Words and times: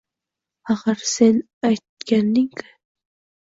Axir, 0.71 0.97
sen 1.15 1.35
aytgandingki 1.71 2.65